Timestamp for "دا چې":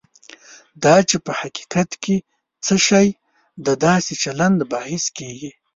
0.83-1.17